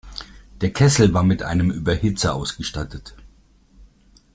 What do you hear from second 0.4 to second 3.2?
Der Kessel war mit einem Überhitzer ausgestattet.